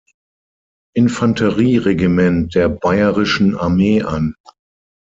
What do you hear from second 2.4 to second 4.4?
der Bayerischen Armee an.